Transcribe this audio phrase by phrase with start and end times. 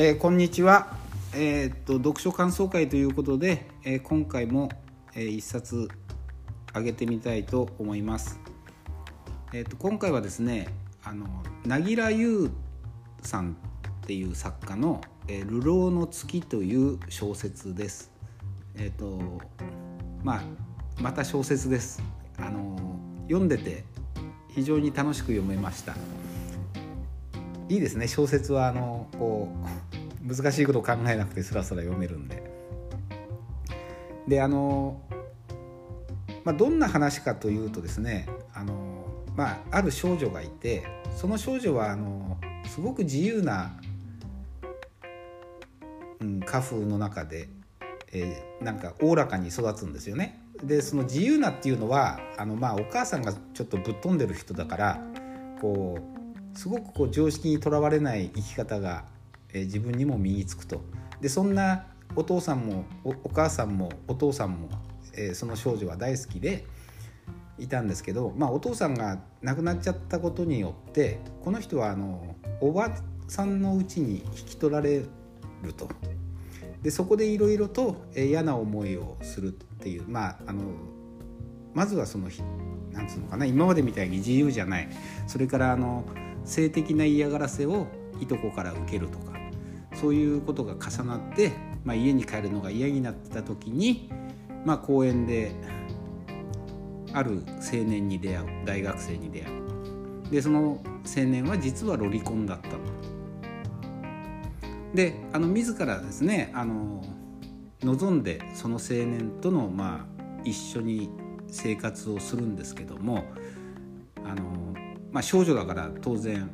[0.00, 0.96] えーこんにちは、
[1.34, 4.68] えーっと読書感想会ということで、えー今回も、
[5.16, 5.88] えー一冊
[6.72, 8.38] あげてみたいと思います。
[9.52, 10.68] えっと今回はですね
[11.02, 11.26] あの
[11.66, 12.52] 凪良優
[13.22, 13.56] さん
[14.04, 18.12] っていう作家の「えー流浪の月」という小説です。
[18.76, 19.18] えっと
[20.22, 20.42] まあ
[21.02, 22.00] また小説です。
[22.36, 22.78] あの
[23.22, 23.82] 読んでて
[24.46, 25.96] 非常に楽しく読めました。
[27.70, 29.87] いいですね小説はあのこう
[30.28, 32.42] 難しいことを考えなくてスラスラ読めるんで。
[34.26, 35.00] であの、
[36.44, 40.84] まあ、どんな話かというとですねあの、まあ、ある少女がいて
[41.16, 42.36] その少女はあの
[42.66, 43.80] すごく自由な、
[46.20, 47.48] うん、家風の中で、
[48.12, 50.40] えーなんかおおらかに育つんですよね。
[50.62, 55.00] でその自由なっていうのはあの、まあ、お母さんがちょっとぶっ飛んでる人だから
[55.60, 55.98] こ
[56.54, 59.04] うすごくこう常識にとらわれない生き方が、
[59.52, 60.82] えー自分にも身につくと。
[61.20, 64.68] でそんなお父さんもお母さんもお父さんも、
[65.14, 66.64] えーその少女は大好きで
[67.58, 72.90] いたんですけど、まあ、お父さんが亡くなっちゃったことによってこの人はあのおば
[73.26, 74.98] さんのうちに引き取られ
[75.62, 75.88] ると。
[76.82, 80.62] でそこでいろいろとえー嫌な思いをするっていうまああの
[81.74, 82.42] まずはそのひ
[82.92, 84.88] なんつうのかな今までみたいに自由じゃない。
[85.26, 86.04] それからあの
[86.44, 87.86] 性的な嫌がらせを
[88.20, 89.27] いとこから受けるとか。
[90.00, 91.52] そういうことが重なって、
[91.84, 94.10] まあ、家に帰るのが嫌になってた時に、
[94.64, 95.52] まあ、公園で
[97.12, 102.78] ある青年に出会う大学生に出会うでその青年は実はロリコンだったの。
[104.94, 107.02] であの自らですねあの
[107.82, 111.10] 望んでその青年との、まあ、一緒に
[111.48, 113.24] 生活をするんですけども
[114.24, 114.74] あの、
[115.12, 116.50] まあ、少女だから当然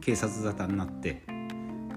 [0.00, 1.22] 警察沙汰になって、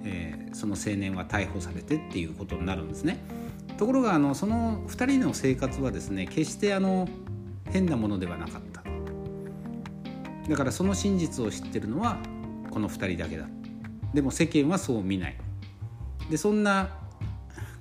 [0.08, 3.20] えーその青年は逮捕されてっていうことになるんですね。
[3.78, 7.08] ところがあのその2人の生活はですね決してあの
[7.66, 8.84] 変なものではなかった。
[10.50, 12.18] だからその真実を知ってるのは
[12.72, 13.46] この2人だけだ。
[14.14, 15.38] でも世間はそう見ない。
[16.30, 16.90] でそんな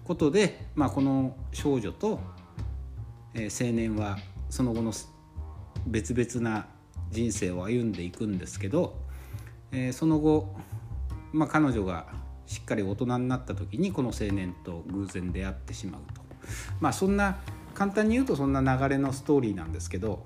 [0.05, 2.21] ことで、まあ、この少女と、
[3.35, 4.19] えー青年は
[4.51, 4.93] その後の
[5.87, 6.67] 別々な
[7.11, 8.99] 人生を歩んでいくんですけど、
[9.73, 10.55] えーその後、
[11.33, 12.07] まあ、彼女が
[12.47, 16.21] しっかり大人になった時にこの青年と偶然出会ってしまうと。
[16.81, 17.39] まあそんな
[17.75, 20.25] 簡単に言うとそんな流れのストーリーなんですけど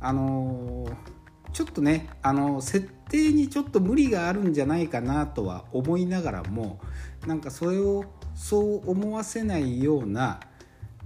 [0.00, 1.20] あのー
[1.52, 6.80] ちょっとねあの設定にちょっと無理があるんじゃないかなとは思いながらも
[7.26, 8.04] なんかそれを
[8.34, 10.40] そう思わせないような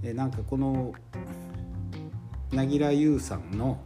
[0.02, 0.92] えなんかこの
[2.52, 3.80] 凪良優さんの、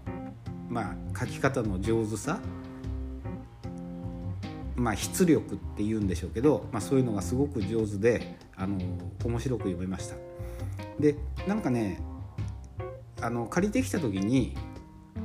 [0.69, 2.41] まあ、書き方の上手さ
[4.78, 8.78] まあ筆力っていうんでしょうけど、まあ、そういうのがすごく上手であの
[9.25, 10.16] 面白く読めました。
[10.99, 11.16] で
[11.47, 12.00] なんかね
[13.21, 14.56] あの借りてきた時に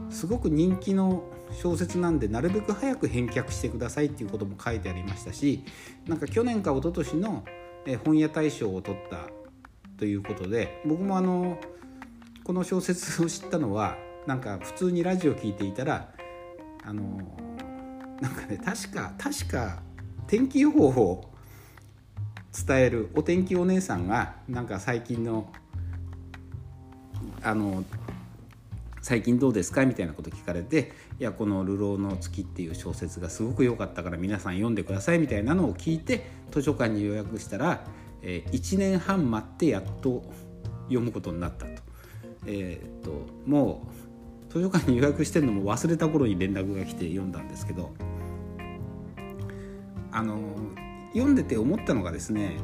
[0.10, 5.64] すごく人気の小説なんでなるべく早く返却してくださいっていうことも書いてありましたし
[6.08, 7.44] なんか去年か一昨年の
[7.86, 9.30] え本屋大賞を取った
[9.98, 11.60] ということで僕もあの
[12.44, 16.10] この小説を知ったのはなんか普通にラジオ聞いていたら
[16.84, 17.20] あの
[18.22, 19.82] なんかね確か確か
[20.28, 21.30] 天気予報を
[22.68, 25.52] 伝えるお天気お姉さんがなんか最近の
[27.42, 27.84] あの
[29.02, 29.86] 最近どうですか？
[29.86, 37.84] みたいなこと聞かれて「いやこの『流浪の月』っていう小説がすごく良かったから皆さん読んでください」みたいなのを聞いて図書館に予約したら、
[38.22, 40.24] え1年半待ってやっと
[40.84, 41.82] 読むことになったと。
[42.46, 44.03] えーっともう
[44.54, 47.92] 図書館に予約してるのも忘れた頃に連絡が来て読んだんですけど
[50.12, 50.38] あの
[51.14, 52.58] 読んでて思ったのがですね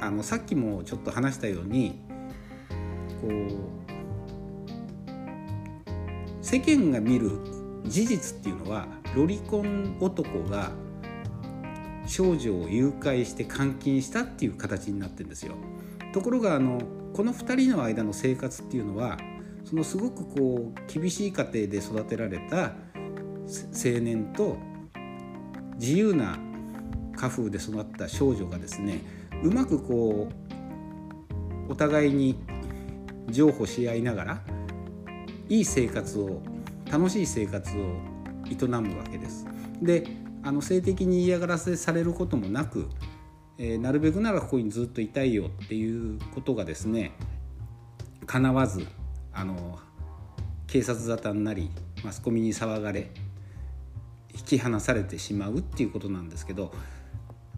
[0.00, 2.00] あのさっきもちょっと話したように
[3.20, 3.30] こう
[6.44, 7.30] 世間が見る
[7.86, 10.72] 事実っていうのはロリコン男が
[12.08, 15.54] 少女を誘拐して監禁したっていう形になってるんですよ。
[16.12, 16.80] ところがあの
[17.12, 19.16] この2人の間の生活っていうのは
[19.64, 22.72] そのすごくこう厳しい家庭で育てられた
[23.72, 24.56] 青年と
[25.78, 26.38] 自由な
[27.16, 29.00] 家風で育った少女がですね
[29.42, 30.28] うまくこ
[31.68, 32.38] うお互いに
[33.28, 34.42] 譲歩し合いながら
[35.48, 36.42] いい生活を
[36.90, 37.96] 楽しい生活を
[38.50, 39.46] 営むわけです。
[39.80, 40.04] で
[40.42, 42.88] あの性的に嫌がらせされることもなく、
[43.58, 47.12] えーなるべくならここにずっといたいよっていうことがですね
[48.26, 48.86] 叶わず
[49.40, 49.78] あの
[50.66, 51.70] 警察沙汰になり
[52.04, 53.10] マスコミに騒がれ
[54.34, 56.72] 引き放されてしまうっていうことなんですけど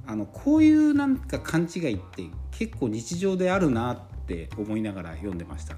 [0.06, 5.76] あのこういうなんか勘違いって結構日常であるなって思いながら読んでました。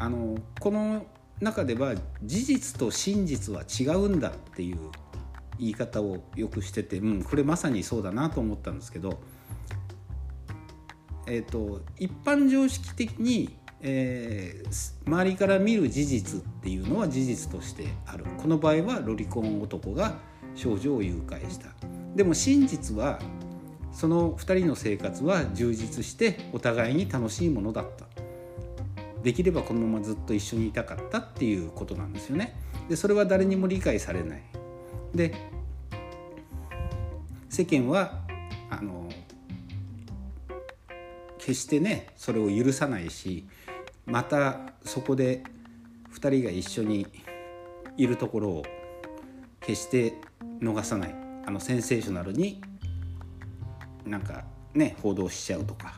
[0.00, 1.06] あのこの
[1.40, 4.78] 中では事実と真実は違うんだっていう
[5.58, 9.18] 言い方をよくしてて、うん、これまさにそうだなと思ったんですけど、
[11.26, 18.24] えーと、一般常識的に、えー、周りから見る事実っていうのは事実としてある。
[18.38, 20.18] この場合はロリコン男が
[20.54, 21.68] 少女を誘拐した。
[22.16, 23.20] でも真実は
[23.92, 28.06] その2人の生活は充実してお互いに楽しいものだった。
[29.22, 32.54] できればこのままずっと一緒にいたかったっていうことなんですよね。
[32.88, 34.42] でそれは誰にも理解されない。
[35.14, 35.34] で
[37.48, 38.20] 世間は
[38.70, 39.08] あの
[41.38, 43.46] 決してねそれを許さないし
[44.08, 45.42] またそこで
[46.14, 47.06] 2人が一緒に
[47.96, 48.62] いるところを
[49.60, 50.14] 決して
[50.60, 51.14] 逃さない
[51.46, 52.62] あのセンセーショナルに
[54.06, 54.44] なんか
[54.74, 55.94] ね報道しちゃうとか、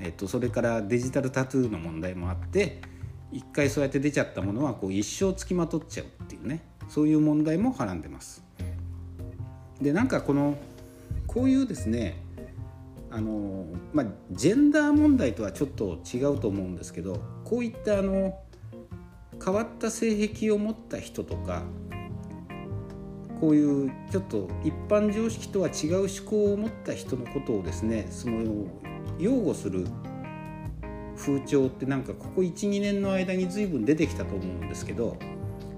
[0.00, 2.80] えっと、それからデジタルタトゥーの問題もあって
[3.30, 8.44] 一回そうやって出ちゃったものはこう一生つきまとっちゃうっていうねそういう問題もはらんでます。
[9.80, 10.56] でなんかこの
[11.26, 12.23] こういうですね
[13.14, 18.36] あの、まあ、ジェンダー問題とはちょっと違うと思うんですけどこういったあの
[19.42, 21.62] 変わった性癖を持った人とか
[23.40, 28.66] こういうちょっと一般常識とは違う思考を持った人のことをですねその
[29.20, 29.86] 擁護する
[31.16, 35.16] 風潮ってなんかここ12年の間に随分出てきたと思うんですけど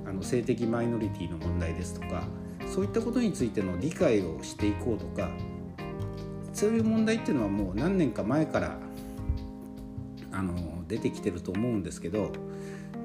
[0.07, 2.25] あの性的マイノリティの問題ですとか
[2.67, 5.29] そういったことについての理解をしていこうとか
[6.57, 8.79] そういう問題っていうのはもう何年か前から
[10.33, 10.55] あの
[10.89, 12.33] 出てきてると思うんですけど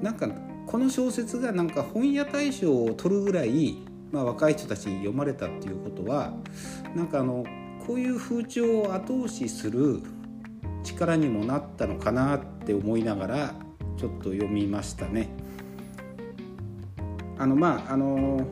[0.00, 0.26] なんか
[0.66, 3.76] この小説がなんか本屋大賞を取るぐらい、
[4.10, 6.32] まあ、若い人たちに読まれたっていうことは
[6.96, 7.44] なんかあの
[7.86, 10.00] こういう風潮を後押しする
[10.82, 13.54] 力にもなったのかなって思いながら
[13.98, 15.28] ちょっと読みましたね。
[17.38, 18.46] あのまああの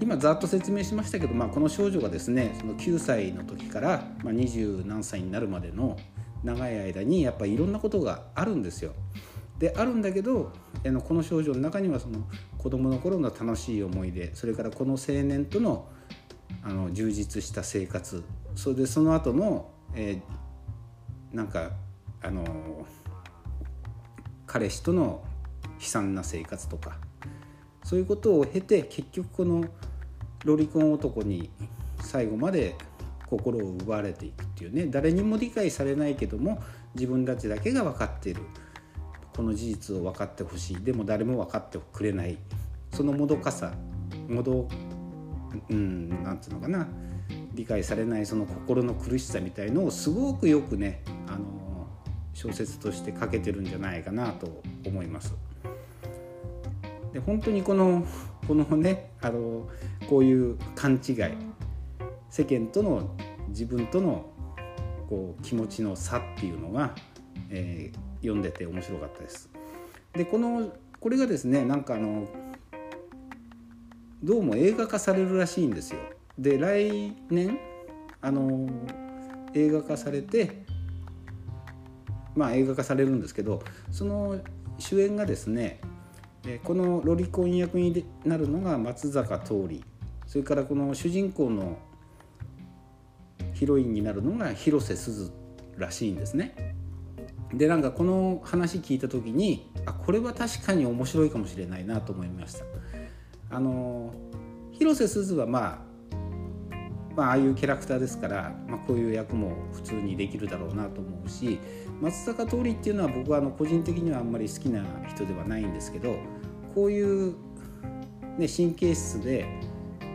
[0.00, 5.96] 今ざっと説明しましたけど、まあ、この少女がですねその9歳の時から二十、何歳になるまでの
[6.44, 8.92] 長い間にやっぱりいろんなことがあるんですよ。
[9.58, 10.52] であるんだけど
[11.04, 12.28] この少女の中にはその
[12.58, 15.88] 子供の頃の楽しい思い出それからこの青年との
[16.62, 18.22] あの充実した生活
[18.54, 21.70] それでその後の、えー、なんか
[22.22, 22.44] あの
[24.46, 25.24] 彼氏との
[25.80, 26.98] 悲惨な生活とか
[27.86, 29.64] そういうことを経て結局この
[30.44, 31.50] ロリコン男に
[32.00, 32.74] 最後まで
[33.26, 36.60] 心を奪われていくっていうね誰にも理解されないけども
[36.96, 38.42] 自分たちだけが分かっている。
[39.36, 40.82] この事実を分かってほしい。
[40.82, 42.38] でも誰も分かってくれない。
[42.92, 43.72] そのもどかさ
[44.28, 44.66] もど
[45.68, 46.88] うんなんていうのかな。
[47.54, 51.86] 理解されないその心の苦しさみたいのをすごくよくねあの
[52.34, 55.45] 小説として書けてるんじゃないかなと思います。
[57.16, 58.06] で本当にこの
[58.46, 59.70] このねあの
[60.06, 61.16] こういう勘違い
[62.28, 63.16] 世間との
[63.48, 64.26] 自分との
[65.08, 66.94] こう気持ちの差っていうのが、
[67.48, 69.48] えー、読んでて面白かったです。
[70.12, 70.70] でこの
[71.00, 72.28] これがですねなんかあの
[74.22, 76.00] どうも映画化されるらしいんですよ。
[76.38, 77.58] で来年
[78.20, 78.68] あの
[79.54, 80.66] 映画化されて
[82.34, 84.38] まあ映画化されるんですけどその
[84.78, 85.80] 主演がですね
[86.62, 89.80] このロリコン役になるのが松坂桃李
[90.26, 91.78] それからこの主人公の
[93.52, 95.32] ヒロインになるのが広瀬すず
[95.76, 96.74] らしいんですね。
[97.54, 102.64] でなんかこの話聞いた時にあこれは確かに面白いかもしれないなと思いました。
[103.50, 104.12] あの
[104.72, 105.95] 広瀬すずはまあ
[107.16, 111.58] まあ、ああいうキャラクターですから、まあ、こういう役も普通にできるだろうなと思うし
[112.00, 116.16] 松坂桃李っていうのは僕はあの個人的にはあんまり好きな人ではないんですけど
[116.74, 117.34] こういう、
[118.36, 119.46] ね、神経質で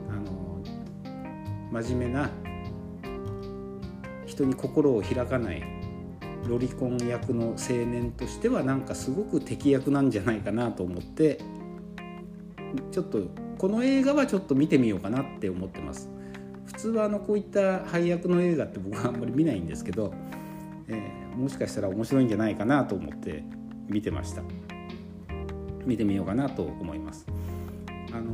[0.10, 2.29] あの真面目な
[4.27, 5.63] 人に心を開かない
[6.48, 11.39] ロリコン役の青年としてはなんかすごく敵役なんじゃないかなと思って
[12.91, 13.24] ちょっと
[13.58, 16.21] この映画はちょっと見てみようかなって思ってます。
[16.65, 20.13] 普通はあのこういった配役の映画って僕はあんまり見ないんですけど、
[20.88, 23.44] えー、もしかしたら面白いんじゃないかなと思って
[23.88, 24.41] 見てました。
[25.86, 27.25] 見てみようかなと思います。
[28.13, 28.32] あの、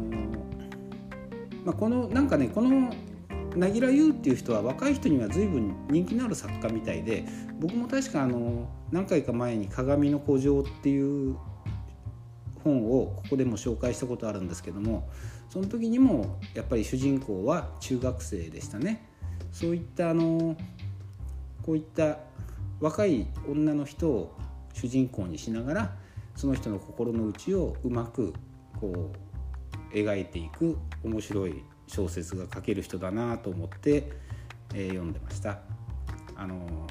[1.65, 2.91] まあ、このなんかねこの
[3.55, 7.25] 凪良優っていう人は若い人には随分人気のある作家みたいで
[7.59, 11.35] 僕も確かあの何回か前に「鏡の古城」っていう
[12.63, 15.09] 本をここでも紹介したことあるんですけども
[15.49, 19.09] その時にもやっぱり主人公は中学生でしたね
[19.51, 20.55] そういったあの
[21.63, 22.19] こういった
[22.79, 24.37] 若い女の人を
[24.73, 25.95] 主人公にしながら
[26.35, 28.33] その人の心の内をうまく
[28.79, 29.11] こ
[29.91, 34.11] う描いていく面白い小説が書ける人だなと思って、
[34.73, 35.59] えー、読んでました。
[36.35, 36.87] あの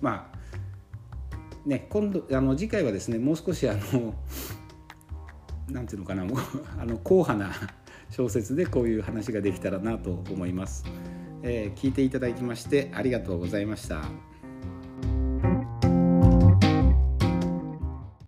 [0.00, 4.14] まあね今度あの次回はですねもう少しあの
[5.72, 6.38] なんていうのかなもう
[6.78, 7.50] あの硬派な
[8.10, 10.84] 小説でこういう話ができたらなと思います。
[11.44, 14.31] えー、聞いていただきましてありがとうございました。